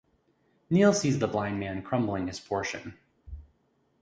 [0.71, 2.97] Neale sees the blind man crumbling his portion.